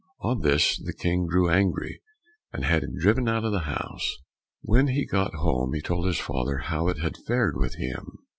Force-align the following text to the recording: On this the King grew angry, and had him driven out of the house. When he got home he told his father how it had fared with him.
On 0.21 0.39
this 0.39 0.79
the 0.83 0.93
King 0.95 1.27
grew 1.27 1.47
angry, 1.47 2.01
and 2.51 2.65
had 2.65 2.81
him 2.81 2.95
driven 2.97 3.27
out 3.29 3.45
of 3.45 3.51
the 3.51 3.65
house. 3.69 4.17
When 4.63 4.87
he 4.87 5.05
got 5.05 5.35
home 5.35 5.73
he 5.75 5.81
told 5.83 6.07
his 6.07 6.17
father 6.17 6.57
how 6.57 6.87
it 6.87 6.97
had 6.97 7.15
fared 7.17 7.55
with 7.55 7.75
him. 7.75 8.17